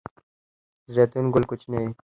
د 0.85 0.87
زیتون 0.93 1.25
ګل 1.33 1.43
کوچنی 1.49 1.77
وي؟ 1.81 1.91